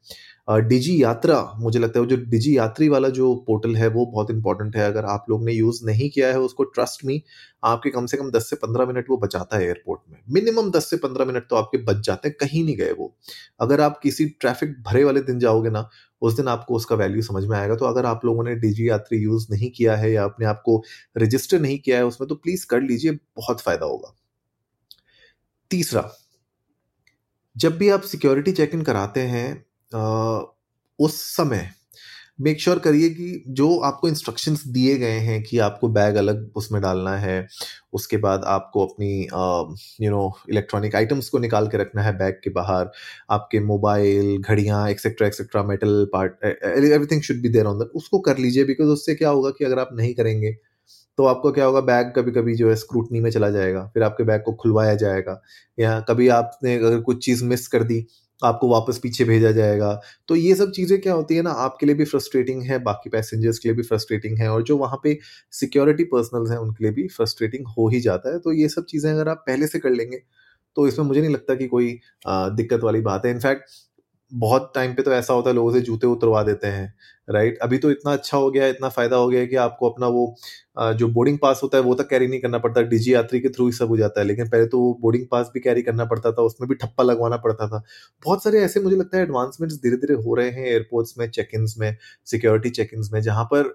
डिजी 0.69 1.03
यात्रा, 1.03 1.41
मुझे 1.59 1.79
लगता 1.79 2.01
है 2.01 2.07
जो 2.07 2.17
डिजी 2.27 2.57
यात्री 2.57 2.89
वाला 2.89 3.09
जो 3.11 3.35
पोर्टल 3.47 3.75
है, 3.77 3.89
वो 3.89 4.05
बहुत 4.07 4.31
इंपॉर्टेंट 4.31 4.77
है। 4.77 4.87
अगर 4.87 5.05
आप 5.07 5.27
लोग 5.31 5.45
ने 5.45 5.53
यूज़ 5.53 5.85
नहीं 5.87 6.09
किया 6.11 6.29
है 6.29 6.41
उसको 6.41 6.65
ट्रस्ट 6.67 7.05
मी 7.05 7.23
आपके 7.65 7.91
कम 7.91 8.07
से 8.07 8.17
कम 8.17 8.31
10 8.31 8.49
से 8.51 8.57
15 8.57 8.87
मिनट 8.87 9.07
वो 9.11 9.17
बचाता 9.17 9.57
है 9.57 9.67
एयरपोर्ट 9.67 10.01
में। 10.11 10.19
मिनिमम 10.31 10.71
10 10.71 10.91
से 10.91 10.97
15 10.97 11.25
मिनट 11.25 11.47
तो 11.51 11.57
आपके 11.57 11.79
बच 11.85 12.05
जाते 12.07 12.29
हैं, 12.29 12.37
कहीं 12.41 12.65
नहीं 12.65 12.77
गए 12.77 12.93
वो। 12.93 13.15
अगर 13.61 13.81
आप 13.81 13.99
किसी 14.03 14.27
ट्रैफ़िक 14.41 14.75
भरे 14.83 15.05
वाले 15.05 15.21
दिन 15.23 15.39
जाओगे 15.39 15.71
ना, 15.71 15.89
उस 16.23 16.37
दिन 16.37 16.49
आपको 16.49 16.75
उसका 16.75 16.97
वैल्यू 16.97 17.23
समझ 17.23 17.45
में 17.45 17.57
आएगा। 17.59 17.75
तो 17.77 17.87
अगर 17.87 18.07
आप 18.07 18.25
लोगों 18.25 18.45
ने 18.45 18.55
डिजी 18.57 18.89
यात्री 18.89 19.19
यूज़ 19.19 19.47
नहीं 19.53 19.71
किया 19.71 19.97
है 19.97 20.13
या 20.13 20.25
अपने 20.25 20.47
आप 20.47 20.63
को 20.65 20.83
रजिस्टर 21.19 21.61
नहीं 21.61 21.79
किया 21.79 21.97
है 21.99 22.07
उसमें 22.07 22.29
तो 22.29 22.35
प्लीज़ 22.37 22.67
कर 22.67 22.81
लीजिए, 22.83 23.13
बहुत 23.13 23.61
फ़ायदा 23.61 23.87
होगा। 23.87 24.15
तीसरा, 25.71 26.11
जब 27.57 27.77
भी 27.79 27.89
आप 27.89 28.03
सिक्योरिटी 28.03 28.53
चेक 28.53 28.75
इन 28.75 28.83
कराते 28.83 29.21
हैं 29.29 29.49
उस 30.99 31.21
समय 31.37 31.71
मेक 32.41 32.61
श्योर 32.61 32.79
करिए 32.79 33.09
कि 33.11 33.43
जो 33.49 33.79
आपको 33.79 34.09
इंस्ट्रक्शंस 34.09 34.63
दिए 34.67 34.97
गए 34.99 35.19
हैं 35.21 35.43
कि 35.43 35.59
आपको 35.59 35.89
बैग 35.89 36.17
अलग 36.17 36.51
उसमें 36.57 36.81
डालना 36.83 37.17
है, 37.19 37.47
उसके 37.93 38.17
बाद 38.17 38.45
आपको 38.47 38.87
अपनी 38.87 39.11
यू 40.05 40.11
नो 40.11 40.31
इलेक्ट्रॉनिक 40.51 40.95
आइटम्स 40.97 41.29
को 41.29 41.39
निकाल 41.39 41.69
के 41.69 41.79
रखना 41.79 42.03
है 42.03 42.13
बैग 42.19 42.41
के 42.45 42.51
बाहर, 42.51 42.91
आपके 43.31 43.61
मोबाइल 43.61 44.39
घड़ियाँ 44.39 44.89
etcetera 44.91 45.27
etcetera 45.29 45.63
metal 45.63 46.09
part 46.13 46.45
everything 46.45 47.23
should 47.23 47.43
be 47.43 47.49
there 47.49 47.67
on 47.67 47.79
the 47.79 47.91
उसको 47.95 48.19
कर 48.21 48.39
लीजिए 48.39 48.65
बिकॉज़ 48.65 48.89
उससे 48.89 49.15
क्या 49.15 49.31
होगा 49.31 49.51
कि 49.51 49.65
अगर 49.65 49.79
आप 49.79 49.91
नहीं 49.95 50.15
करेंगे 50.15 50.57
तो 51.19 51.25
आपको 51.27 51.53
क्या 51.53 51.65
होगा, 51.65 51.81
बैग 51.83 52.13
कभी 52.17 52.33
कभी 52.33 52.55
जो 52.57 52.69
है 52.69 52.75
स्क्रूटनी 52.77 53.21
में 53.21 53.31
चला 53.31 53.51
जाएगा, 53.51 53.85
फिर 53.95 54.03
आपके 54.03 54.25
बैग 54.25 54.43
को 54.43 54.53
खुलवाया 54.55 54.95
जाएगा, 54.97 55.41
या 55.79 55.99
कभी 56.09 56.29
आपने 56.31 56.75
अगर 56.77 57.01
कुछ 57.03 57.25
चीज़ 57.25 57.45
मिस 57.47 57.67
कर 57.69 57.83
दी, 57.85 58.07
आपको 58.43 58.69
वापस 58.71 58.99
पीछे 59.03 59.25
भेजा 59.25 59.51
जाएगा। 59.53 59.93
तो 60.29 60.37
ये 60.37 60.55
सब 60.55 60.71
चीज़ें 60.73 61.01
क्या 61.01 61.15
होती 61.15 61.37
है 61.37 61.43
ना, 61.43 61.51
आपके 61.53 61.87
लिए 61.87 61.95
भी 61.97 62.05
फ्रस्ट्रेटिंग 62.07 62.63
है, 62.65 62.79
बाकी 62.81 63.11
पैसेंजर्स 63.11 63.59
के 63.59 63.69
लिए 63.69 63.77
भी 63.77 63.83
फ्रस्ट्रेटिंग 63.85 64.39
है, 64.39 64.49
और 64.51 64.63
जो 64.65 64.77
वहाँ 64.79 65.01
पे 65.05 65.19
सिक्योरिटी 65.55 66.05
पर्सनल 66.07 66.51
हैं, 66.51 66.59
उनके 66.59 66.85
लिए 66.85 66.93
भी 66.95 67.07
फ्रस्ट्रेटिंग 67.11 67.67
हो 67.79 67.89
ही 67.91 68.01
जाता 68.01 68.33
है। 68.33 68.39
तो 68.41 68.53
ये 68.55 68.69
सब 68.71 68.85
चीज़ें 68.87 69.11
अगर 69.13 69.29
आप 69.29 69.45
पहले 69.47 69.67
से 69.69 69.79
कर 69.81 69.91
लेंगे 69.93 70.23
तो 70.77 70.87
इसमें 70.89 71.07
मुझे 71.07 71.21
नहीं 71.21 71.31
लगता 71.31 71.55
कि 71.57 71.67
कोई 71.69 71.89
दिक्कत 72.27 72.81
वाली 72.83 73.01
बात 73.03 73.25
है। 73.27 73.31
इनफैक्ट 73.33 73.71
बहुत 74.33 74.73
टाइम 74.75 74.95
पे 74.95 75.03
तो 75.03 75.13
ऐसा 75.13 75.33
होता 75.35 75.51
है, 75.51 75.55
लोगों 75.57 75.73
से 75.73 75.81
जूते 75.81 76.07
उतरवा 76.07 76.43
देते 76.43 76.67
हैं 76.67 76.95
राइट 77.29 77.59
अभी 77.63 77.79
तो 77.79 77.91
इतना 77.91 78.13
अच्छा 78.13 78.37
हो 78.39 78.51
गया, 78.51 78.67
इतना 78.67 78.89
फ़ायदा 78.89 79.17
हो 79.17 79.29
गया 79.29 79.45
कि 79.47 79.57
आपको 79.57 79.89
अपना 79.91 80.07
वो 80.09 80.35
जो 80.95 81.09
बोर्डिंग 81.09 81.39
पास 81.43 81.61
होता 81.63 81.79
है, 81.79 81.83
वो 81.85 81.95
तक 81.95 82.09
कैरी 82.09 82.27
नहीं 82.29 82.41
करना 82.41 82.59
पड़ता 82.59 82.83
डिजी 82.85 83.15
यात्री 83.15 83.41
के 83.41 83.49
थ्रू 83.49 83.67
ही 83.67 83.73
सब 83.73 83.89
हो 83.89 83.97
जाता 83.97 84.21
है, 84.21 84.27
लेकिन 84.27 84.49
पहले 84.49 84.67
तो 84.67 84.81
वो 84.81 84.93
बोर्डिंग 85.03 85.27
पास 85.31 85.51
भी 85.55 85.61
कैरी 85.61 85.83
करना 85.83 86.05
पड़ता 86.05 86.33
था, 86.33 86.43
उसमें 86.43 86.69
भी 86.69 86.75
ठप्पा 86.77 87.05
लगवाना 87.05 87.37
पड़ता 87.39 87.69
था। 87.69 87.83
बहुत 88.23 88.45
सारे 88.45 88.61
ऐसे 88.63 88.81
मुझे 88.81 88.97
लगता 88.97 89.17
है 89.17 89.23
एडवांसमेंट्स 89.23 89.77
धीरे 89.83 89.97
धीरे 89.97 90.15
हो 90.25 90.35
रहे 90.35 90.51
हैं 90.51 90.67
एयरपोर्ट्स 90.67 91.15
में 91.19 91.29
चेक 91.31 91.51
में 91.79 91.97
सिक्योरिटी 92.27 92.71
चेक 92.71 92.91
इन्स 92.95 93.13
में, 93.13 93.21
जहाँ 93.23 93.45
पर 93.45 93.75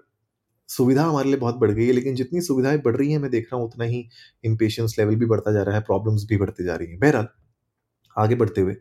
सुविधा 0.68 1.04
हमारे 1.04 1.28
लिए 1.28 1.38
बहुत 1.38 1.56
बढ़ 1.56 1.70
गई 1.70 1.86
है, 1.86 1.92
लेकिन 1.92 2.14
जितनी 2.14 2.40
सुविधाएँ 2.42 2.78
बढ़ 2.82 2.96
रही 2.96 3.12
हैं, 3.12 3.18
मैं 3.20 3.30
देख 3.30 3.44
रहा 3.44 3.60
हूँ, 3.60 3.68
उतना 3.68 3.84
ही 3.84 4.06
इम्पेशंस 4.44 4.96
लेवल 4.98 5.16
भी 5.16 5.26
बढ़ता 5.26 5.52
जा 5.52 5.62
रहा 5.62 5.74
है 5.76 5.80
प्रॉब्लम्स 5.82 6.26
भी 6.28 6.36
बढ़ती 6.38 6.64
जा 6.64 6.76
रही 6.76 6.88
हैं। 6.88 6.98
बहरहाल, 7.00 7.28
आगे 8.16 8.34
बढ़ते 8.36 8.60
हुए 8.60 8.74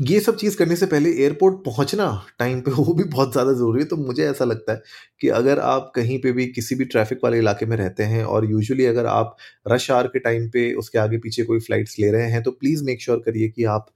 ये 0.00 0.18
सब 0.20 0.36
चीज़ 0.36 0.56
करने 0.56 0.76
से 0.76 0.86
पहले 0.86 1.10
एयरपोर्ट 1.14 1.54
पहुँचना 1.64 2.04
टाइम 2.38 2.60
पे 2.60 2.70
वो 2.78 2.92
भी 2.94 3.04
बहुत 3.06 3.32
ज़्यादा 3.32 3.52
ज़रूरी 3.52 3.80
है। 3.80 3.86
तो 3.86 3.96
मुझे 3.98 4.24
ऐसा 4.26 4.44
लगता 4.44 4.72
है 4.72 4.82
कि 5.20 5.28
अगर 5.30 5.58
आप 5.62 5.90
कहीं 5.94 6.18
पे 6.20 6.32
भी 6.32 6.46
किसी 6.48 6.74
भी 6.74 6.84
ट्रैफ़िक 6.86 7.18
वाले 7.24 7.38
इलाके 7.38 7.66
में 7.66 7.76
रहते 7.76 8.02
हैं 8.04 8.22
और 8.26 8.44
यूजुअली 8.46 8.84
अगर 8.86 9.06
आप 9.08 9.36
रश 9.68 9.90
आवर 9.90 10.06
के 10.08 10.18
टाइम 10.20 10.48
पे 10.50 10.72
उसके 10.74 10.98
आगे 10.98 11.18
पीछे 11.18 11.42
कोई 11.44 11.60
फ्लाइट्स 11.60 11.98
ले 11.98 12.10
रहे 12.10 12.30
हैं 12.30 12.42
तो 12.42 12.50
प्लीज़ 12.52 12.84
मेक 12.84 13.02
श्योर 13.02 13.18
करिए 13.26 13.48
कि 13.50 13.64
आप 13.68 13.86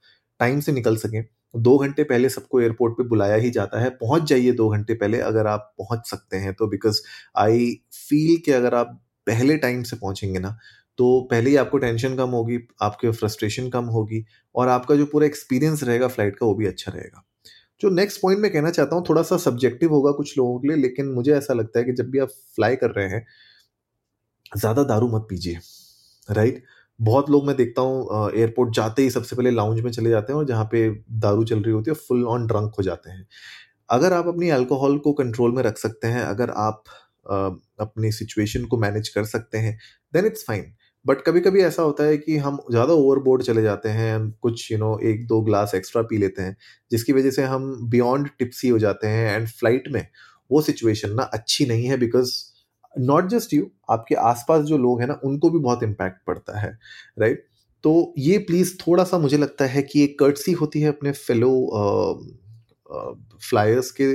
टाइम 0.41 0.61
से 0.61 0.73
निकल 0.73 0.97
सकें। 0.97 1.23
दो 1.57 1.77
घंटे 1.79 2.05
पहले 2.05 2.29
सबको 2.29 2.61
एयरपोर्ट 2.61 2.95
पे 2.97 3.03
बुलाया 3.09 3.35
ही 3.37 3.51
जाता 3.51 3.81
है। 3.81 3.91
पहुँच 3.93 4.23
जाइए 4.25 4.53
दो 4.53 4.69
घंटे 4.69 4.95
पहले 4.95 5.19
अगर 5.23 5.47
आप 5.47 5.73
पहुँच 5.79 6.07
सकते 6.07 6.37
हैं। 6.37 6.53
तो 6.55 6.67
बिकॉज़ 6.69 7.01
आई 7.39 7.71
फील 8.01 8.37
कि 8.45 8.53
अगर 8.53 8.75
आप 8.75 9.01
पहले 9.27 9.57
टाइम 9.59 9.83
से 9.85 9.97
पहुँचेंगे 9.97 10.39
ना 10.39 10.57
तो 10.99 11.21
पहले 11.31 11.51
ही 11.51 11.57
आपको 11.57 11.79
टेंशन 11.79 12.17
कम 12.17 12.31
होगी, 12.31 12.59
आपके 12.83 13.11
फ्रस्ट्रेशन 13.13 13.69
कम 13.71 13.85
होगी 13.91 14.25
और 14.55 14.69
आपका 14.69 14.95
जो 14.95 15.07
पूरा 15.07 15.27
एक्सपीरियंस 15.27 15.83
रहेगा 15.85 16.09
फ़्लाइट 16.09 16.37
का 16.37 16.47
वो 16.47 16.55
भी 16.55 16.67
अच्छा 16.67 16.93
रहेगा। 16.93 17.25
जो 17.81 17.91
नेक्स्ट 17.91 18.21
पॉइंट 18.21 18.41
मैं 18.41 18.53
कहना 18.53 18.71
चाहता 18.71 18.97
हूँ 18.97 19.05
थोड़ा 19.09 19.23
सा 19.23 19.37
सब्जेक्टिव 19.39 19.91
होगा 19.91 20.13
कुछ 20.13 20.37
लोगों 20.39 20.59
के 20.61 20.69
लिए, 20.69 20.77
लेकिन 20.79 21.07
मुझे 21.11 21.33
ऐसा 21.35 21.55
लगता 21.55 21.79
है 21.79 21.85
कि 21.85 21.93
जब 21.95 22.11
भी 22.11 22.19
आप 22.19 22.29
फ्लाई 22.57 22.77
कर 22.77 22.91
रहे 22.91 23.09
हैं, 23.09 23.27
ज़्यादा 24.53 24.83
दारू 24.85 25.09
मत 25.09 25.27
पीजिए 25.31 25.59
राइट 26.29 26.63
बहुत 27.01 27.31
लोग 27.31 27.47
मैं 27.47 27.57
देखता 27.57 27.83
हूँ 27.83 28.31
एयरपोर्ट 28.33 28.75
जाते 28.75 29.03
ही 29.03 29.11
सबसे 29.11 29.37
पहले 29.37 29.51
लाउंज 29.51 29.81
में 29.81 29.91
चले 29.93 30.11
जाते 30.11 30.33
हैं 30.33 30.39
और 30.39 30.47
जहाँ 30.47 30.65
पे 30.73 30.89
दारू 31.21 31.45
चल 31.45 31.63
रही 31.63 31.73
होती 31.73 31.91
है 31.91 31.95
फुल 31.99 32.25
ऑन 32.27 32.47
ड्रंक 32.47 32.75
हो 32.79 32.83
जाते 32.83 33.11
हैं। 33.11 33.27
अगर 33.91 34.13
आप 34.13 34.27
अपनी 34.29 34.51
अल्कोहल 34.51 34.99
को 34.99 35.13
कंट्रोल 35.15 35.53
में 35.55 35.63
रख 35.63 35.79
सकते 35.79 36.09
हैं, 36.09 36.23
अगर 36.23 36.51
आप 36.51 36.85
अपनी 37.81 38.13
सिचुएशन 38.13 38.65
को 38.67 38.79
मैनेज 38.79 39.09
कर 39.09 39.25
सकते 39.27 39.59
हैं 39.59 39.79
देन 40.15 40.27
इट्स 40.27 40.45
फाइन 40.49 40.73
बट 41.07 41.21
कभी 41.21 41.41
कभी 41.41 41.61
ऐसा 41.61 41.83
होता 41.83 42.05
है 42.05 42.17
कि 42.17 42.37
हम 42.37 42.59
ज़्यादा 42.71 42.93
ओवरबोर्ड 42.93 43.43
चले 43.43 43.63
जाते 43.63 43.89
हैं 43.89 44.15
हम 44.15 44.31
कुछ 44.43 44.71
यू 44.73 44.79
you 44.79 44.87
नो 44.87 44.93
know, 44.93 45.05
एक 45.05 45.27
दो 45.27 45.41
ग्लास 45.41 45.75
एक्स्ट्रा 45.75 46.03
पी 46.03 46.19
लेते 46.19 46.43
हैं 46.43 46.57
जिसकी 46.91 47.13
वजह 47.13 47.31
से 47.31 47.43
हम 47.43 47.91
बियॉन्ड 47.91 48.29
टिप्सी 48.39 48.69
हो 48.69 48.79
जाते 48.79 49.07
हैं 49.07 49.37
एंड 49.37 49.49
फ़्लाइट 49.49 49.89
में 49.89 50.07
वो 50.51 50.63
सिचुएशन 50.63 51.11
ना 51.11 51.23
अच्छी 51.23 51.67
नहीं 51.67 51.87
है 51.87 51.97
बिकॉज़ 51.97 52.33
नॉट 52.99 53.29
जस्ट 53.29 53.55
यू 53.55 53.71
आपके 53.91 54.15
आसपास 54.15 54.65
जो 54.65 54.79
लोग 54.79 55.01
हैं 55.01 55.09
ना 55.09 55.21
उनको 55.25 55.51
भी 55.51 55.59
बहुत 55.59 55.83
इम्पैक्ट 55.83 56.25
पड़ता 56.27 56.59
है 56.61 56.79
राइट 57.19 57.37
right? 57.37 57.53
तो 57.85 58.15
ये 58.19 58.39
प्लीज़ 58.39 58.77
थोड़ा 58.79 59.05
सा 59.05 59.19
मुझे 59.19 59.37
लगता 59.37 59.65
है 59.65 59.83
कि 59.83 60.05
एक 60.05 60.19
कर्टसी 60.19 60.53
होती 60.53 60.81
है 60.81 60.89
अपने 60.89 61.11
फेलो 61.13 61.51
फ्लायर्स 63.43 63.91
के 63.93 64.07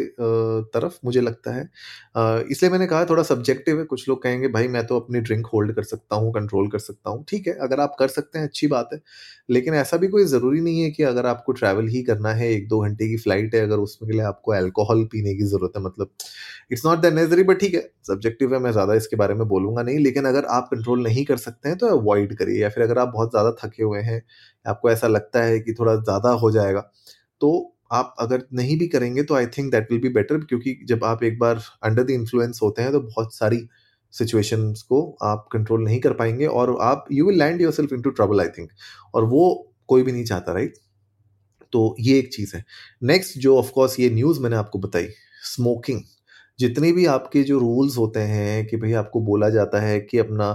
तरफ़ 0.74 0.98
मुझे 1.06 1.22
लगता 1.22 1.54
है। 1.54 1.62
इसलिए 2.48 2.72
मैंने 2.72 2.88
कहा 2.88 3.06
थोड़ा 3.06 3.24
सब्जेक्टिव 3.24 3.80
है, 3.80 3.84
कुछ 3.86 4.08
लोग 4.10 4.22
कहेंगे, 4.24 4.48
भाई, 4.50 4.68
मैं 4.70 4.86
तो 4.88 5.00
अपनी 5.00 5.20
ड्रिंक 5.22 5.46
होल्ड 5.54 5.74
कर 5.76 5.84
सकता 5.84 6.16
हूँ 6.16 6.32
कंट्रोल 6.34 6.68
कर 6.70 6.80
सकता 6.80 7.10
हूँ। 7.10 7.24
ठीक 7.30 7.48
है, 7.48 7.54
अगर 7.60 7.80
आप 7.80 7.96
कर 8.00 8.08
सकते 8.10 8.40
हैं, 8.40 8.48
अच्छी 8.48 8.68
बात 8.68 8.90
है, 8.94 9.00
लेकिन 9.50 9.74
ऐसा 9.76 9.98
भी 9.98 10.08
कोई 10.08 10.26
ज़रूरी 10.26 10.62
नहीं 10.62 10.82
है 10.82 10.90
कि 10.92 11.04
अगर 11.04 11.26
आपको 11.26 11.52
ट्रैवल 11.54 11.88
ही 11.90 12.02
करना 12.04 12.32
है, 12.34 12.52
एक 12.52 12.68
दो 12.70 12.80
घंटे 12.82 13.08
की 13.08 13.18
फ़्लाइट 13.20 13.56
है, 13.56 13.62
अगर 13.62 13.78
उसमें 13.80 14.10
के 14.10 14.18
लिए 14.18 14.26
आपको 14.26 14.52
अल्कोहल 14.54 15.04
पीने 15.12 15.34
की 15.36 15.44
ज़रूरत 15.46 15.74
है 15.78 15.84
मतलब 15.84 16.12
it's 16.72 16.86
not 16.86 17.00
that 17.00 17.14
necessary 17.14 17.44
but 17.44 17.60
ठीक 17.60 17.74
है 17.76 17.82
सब्जेक्टिव 18.08 18.54
है, 18.54 18.60
मैं 18.60 18.72
ज़्यादा 18.72 18.94
इसके 18.96 19.16
बारे 19.18 19.34
में 19.36 19.48
बोलूँगा 19.48 19.84
नहीं, 19.84 20.00
लेकिन 20.00 20.26
अगर 20.28 20.46
आप 20.52 20.68
कंट्रोल 20.72 21.04
नहीं 21.04 21.26
कर 21.26 21.38
सकते 21.40 21.70
हैं 21.70 21.78
तो 21.78 21.88
अवॉइड 21.90 22.38
करिए, 22.38 22.62
या 22.62 22.70
फिर 22.70 22.84
अगर 22.84 23.00
आप 23.00 23.08
बहुत 23.10 23.32
ज़्यादा 23.32 23.52
थके 23.64 23.84
हुए 23.84 24.02
हैं, 24.02 24.22
आपको 24.66 24.92
ऐसा 24.92 25.08
लगता 25.08 25.44
है 25.44 25.60
कि 25.60 25.74
थोड़ा 25.80 25.96
ज़्यादा 25.98 26.30
हो 26.38 26.52
जाएगा 26.52 26.82
तो 27.42 27.52
आप 27.92 28.16
अगर 28.20 28.44
नहीं 28.54 28.80
भी 28.80 28.88
करेंगे 28.88 29.24
तो 29.24 29.36
I 29.36 29.46
think 29.48 29.72
that 29.72 29.92
will 29.92 30.02
be 30.02 30.10
better 30.10 30.38
क्योंकि 30.38 30.80
जब 30.86 31.04
आप 31.04 31.24
एक 31.24 31.40
बार 31.40 31.62
अंडर 31.84 32.04
द 32.04 32.10
इन्फ्लुएंस 32.10 32.60
होते 32.64 32.82
हैं 32.82 32.92
तो 32.92 33.00
बहुत 33.00 33.36
सारी 33.36 33.68
सिचुएशंस 34.12 34.82
को 34.82 35.18
आप 35.24 35.48
कंट्रोल 35.52 35.84
नहीं 35.84 36.00
कर 36.00 36.14
पाएँगे 36.14 36.46
और 36.46 36.78
आप 36.82 37.06
you 37.12 37.26
will 37.26 37.40
land 37.40 37.62
yourself 37.74 37.94
into 38.02 38.10
trouble 38.10 38.42
I 38.42 38.48
think 38.48 38.72
और 39.14 39.26
वो 39.26 39.74
कोई 39.88 40.04
भी 40.04 40.12
नहीं 40.12 40.24
चाहता 40.24 40.54
राइट 40.54 40.74
तो 41.74 41.96
ये 42.00 42.20
एक 42.20 42.34
चीज़ 42.34 42.56
है। 42.58 42.66
नेक्स्ट 43.04 43.38
जो 43.40 43.58
ऑफकोर्स 43.58 44.00
ये 44.00 44.10
न्यूज़ 44.10 44.40
मैंने 44.40 44.56
आपको 44.56 44.80
बताई 44.80 45.08
स्मोकिंग 45.46 46.02
जितने 46.60 46.92
भी 46.92 47.06
आपके 47.06 47.44
जो 47.44 47.60
रूल्स 47.60 47.98
होते 47.98 48.20
हैं 48.20 48.66
कि 48.68 48.78
भाई 48.78 48.94
आपको 48.94 49.22
बोला 49.22 49.50
जाता 49.50 49.82
है 49.82 50.00
कि 50.02 50.18
अपना 50.18 50.54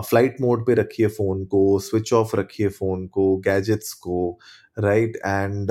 फ़्लाइट 0.00 0.36
मोड 0.40 0.66
पे 0.66 0.74
रखिए 0.74 1.06
फ़ोन 1.08 1.44
को 1.44 1.78
स्विच 1.78 2.12
ऑफ़ 2.12 2.36
रखिए 2.36 2.68
फ़ोन 2.68 3.06
को 3.06 3.36
गैजेट्स 3.36 3.92
को 3.92 4.38
राइट 4.78 5.16
एंड 5.26 5.68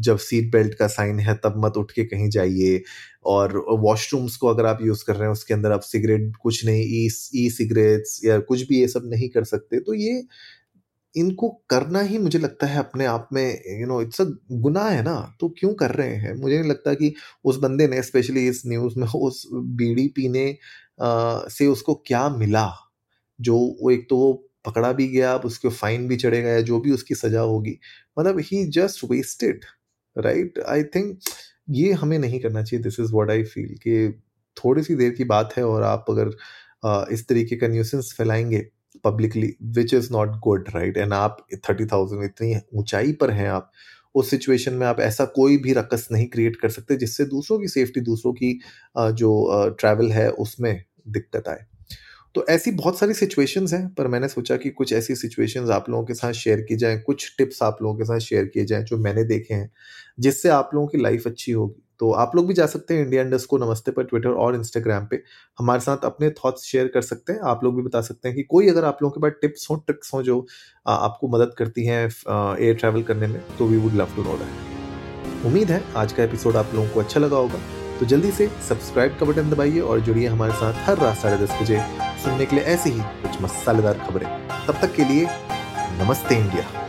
जब 0.00 0.18
सीट 0.18 0.50
बेल्ट 0.52 0.74
का 0.74 0.86
साइन 0.88 1.18
है 1.20 1.34
तब 1.44 1.54
मत 1.64 1.76
उठ 1.76 1.92
के 1.92 2.04
कहीं 2.04 2.28
जाइए। 2.30 2.82
और 3.26 3.56
वॉशरूम्स 3.80 4.36
को 4.36 4.48
अगर 4.48 4.66
आप 4.66 4.78
यूज़ 4.82 5.04
कर 5.06 5.14
रहे 5.14 5.24
हैं 5.24 5.32
उसके 5.32 5.54
अंदर 5.54 5.72
आप 5.72 5.80
सिगरेट 5.82 6.36
कुछ 6.42 6.64
नहीं 6.66 6.82
ई 6.82 7.08
ई 7.36 7.48
सिगरेट्स 7.50 8.20
या 8.24 8.38
कुछ 8.40 8.62
भी 8.68 8.80
ये 8.80 8.88
सब 8.88 9.02
नहीं 9.06 9.28
कर 9.30 9.44
सकते। 9.44 9.80
तो 9.80 9.94
ये 9.94 10.22
इनको 11.14 11.50
करना 11.70 12.00
ही 12.02 12.18
मुझे 12.18 12.38
लगता 12.38 12.66
है 12.66 12.78
अपने 12.78 13.06
आप 13.06 13.28
में 13.32 13.44
यू 13.80 13.86
नो 13.86 14.02
इट्स 14.02 14.20
अ 14.22 14.26
गुनाह 14.52 14.88
है 14.90 15.02
ना। 15.04 15.14
तो 15.40 15.48
क्यों 15.60 15.74
कर 15.74 15.92
रहे 15.92 16.14
हैं? 16.16 16.34
मुझे 16.36 16.58
नहीं 16.60 16.70
लगता 16.70 16.94
कि 16.94 17.14
उस 17.44 17.58
बंदे 17.58 17.88
ने 17.88 18.02
स्पेशली 18.02 18.48
इस 18.48 18.62
न्यूज़ 18.66 18.98
में 19.00 19.08
उस 19.16 19.46
बीड़ी 19.54 20.08
पीने 20.16 20.50
आ, 21.02 21.40
से 21.50 21.66
उसको 21.68 21.94
क्या 22.06 22.28
मिला? 22.30 22.68
जो 23.38 23.56
वो 23.82 23.90
एक 23.92 24.06
तो 24.10 24.16
वो 24.18 24.32
पकड़ा 24.64 24.92
भी 24.92 25.06
गया, 25.08 25.32
अब 25.34 25.44
उसके 25.44 25.68
फाइन 25.70 26.08
भी 26.08 26.16
चढ़ेगा 26.16 26.50
या 26.50 26.60
जो 26.62 26.80
भी 26.80 26.90
उसकी 26.92 27.14
सजा 27.14 27.40
होगी। 27.42 27.78
मतलब 28.18 28.38
he 28.42 28.64
just 28.72 29.04
wasted 29.10 29.64
right 30.16 30.58
I 30.68 30.82
think 30.86 31.18
ये 31.70 31.92
हमें 31.92 32.18
नहीं 32.18 32.40
करना 32.40 32.62
चाहिए। 32.62 32.82
This 32.84 33.00
is 33.00 33.12
what 33.12 33.30
I 33.30 33.42
feel 33.44 33.74
कि 33.78 34.08
थोड़ी 34.56 34.82
सी 34.82 34.94
देर 34.96 35.10
की 35.12 35.24
बात 35.26 35.52
है 35.56 35.64
और 35.66 35.82
आप 35.82 36.06
अगर 36.10 36.30
इस 37.12 37.26
तरीके 37.28 37.56
का 37.56 37.68
nuisance 37.68 38.14
फैलाएँगे 38.18 38.66
publicly 39.04 39.54
which 39.76 39.94
is 39.94 40.12
not 40.12 40.28
good 40.40 40.68
right 40.74 40.96
and 40.96 41.12
आप 41.12 41.46
थर्टी 41.68 41.86
थाउज़ेंड 41.86 42.24
इतनी 42.24 42.54
ऊंचाई 42.74 43.12
पर 43.12 43.30
हैं 43.30 43.48
आप, 43.48 43.70
उस 44.14 44.30
सिचुएशन 44.30 44.74
में 44.74 44.86
आप 44.86 45.00
ऐसा 45.00 45.24
कोई 45.34 45.56
भी 45.58 45.72
रकस 45.72 46.08
नहीं 46.12 46.26
क्रिएट 46.28 46.56
कर 46.56 46.68
सकते 46.70 46.96
जिससे 46.96 47.24
दूसरों 47.26 47.58
की 47.60 47.68
सेफ्टी 47.68 48.00
दूसरों 48.00 48.32
की 48.34 48.52
जो 48.98 49.74
ट्रैवल 49.80 50.10
है 50.12 50.30
उसमें 50.30 50.82
दिक्कत 51.08 51.48
आए। 51.48 51.66
तो 52.38 52.44
ऐसी 52.48 52.70
बहुत 52.70 52.98
सारी 52.98 53.14
सिचुएशंस 53.14 53.72
हैं, 53.72 53.88
पर 53.94 54.06
मैंने 54.06 54.28
सोचा 54.28 54.56
कि 54.56 54.70
कुछ 54.70 54.92
ऐसी 54.92 55.14
सिचुएशंस 55.14 55.70
आप 55.70 55.88
लोगों 55.90 56.04
के 56.04 56.14
साथ 56.14 56.32
शेयर 56.32 56.60
की 56.60 56.76
जाएँ, 56.76 56.98
कुछ 57.00 57.34
टिप्स 57.38 57.62
आप 57.62 57.78
लोगों 57.82 57.96
के 57.98 58.04
साथ 58.04 58.18
शेयर 58.18 58.44
किए 58.44 58.64
जाएँ, 58.64 58.82
जो 58.84 58.96
मैंने 58.96 59.24
देखे 59.24 59.54
हैं, 59.54 59.70
जिससे 60.18 60.48
आप 60.48 60.70
लोगों 60.74 60.86
की 60.86 60.98
लाइफ 60.98 61.26
अच्छी 61.26 61.52
होगी। 61.52 61.82
तो 62.00 62.10
आप 62.14 62.36
लोग 62.36 62.46
भी 62.48 62.54
जा 62.54 62.66
सकते 62.66 62.94
हैं 62.94 63.04
इंडिया 63.04 63.22
इंडस्ट 63.22 63.48
को 63.48 63.58
नमस्ते 63.58 63.90
पर 63.90 64.04
ट्विटर 64.04 64.28
और 64.30 64.54
इंस्टाग्राम 64.54 65.06
पे। 65.06 65.20
हमारे 65.58 65.80
साथ 65.80 66.04
अपने 66.04 66.30
थॉट्स 66.30 66.64
शेयर 66.64 66.88
कर 66.94 67.02
सकते 67.02 67.32
हैं। 67.32 67.40
आप 67.44 67.64
लोग 67.64 67.76
भी 67.76 67.82
बता 67.82 68.00
सकते 68.00 68.28
हैं 68.28 68.36
कि 68.36 68.42
कोई 68.44 68.68
अगर 68.68 68.84
आप 68.84 68.98
लोगों 69.02 69.12
के 69.12 69.20
पास 69.20 69.40
टिप्स 69.40 69.66
हो 69.70 69.76
ट्रिक्स 69.76 70.14
हों, 70.14 70.22
जो 70.22 70.46
आपको 70.86 71.28
मदद 71.28 71.54
करती 71.58 71.86
हैं 71.86 72.04
एयर 72.04 72.74
ट्रैवल 72.74 73.02
करने 73.02 73.26
में 73.26 73.40
तो 73.58 73.66
we 73.66 73.76
would 73.76 73.94
love 73.94 74.14
to 74.16 74.22
know 74.22 74.36
that 74.36 75.46
उम्मीद 75.46 75.70
है 75.70 75.82
आज 75.96 76.12
का 76.12 76.22
एपिसोड 76.24 76.56
आप 76.56 76.70
लोगों 76.74 76.88
को 76.88 77.00
अच्छा 77.00 77.20
लगा 77.20 77.36
होगा। 77.36 77.60
तो 77.98 78.06
जल्दी 78.06 78.30
से 78.30 78.46
सब्सक्राइब 78.68 79.16
का 79.20 79.26
बटन 79.26 79.50
दबाइए 79.50 79.80
और 79.80 80.00
जुड़िए 80.00 80.26
हमारे 80.26 80.52
साथ 80.54 80.86
हर 80.88 80.98
रात 80.98 81.16
साढ़े 81.16 81.44
दस 81.44 81.62
बजे। 81.62 81.80
सुनने 82.24 82.46
के 82.46 82.56
लिए 82.56 82.64
ऐसी 82.64 82.90
ही 82.90 83.00
कुछ 83.00 83.40
मसालेदार 83.42 83.98
खबरें। 83.98 84.48
तब 84.66 84.80
तक 84.80 84.94
के 84.94 85.04
लिए 85.04 85.28
नमस्ते 86.02 86.34
इंडिया। 86.34 86.87